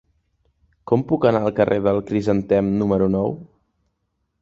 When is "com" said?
0.91-1.03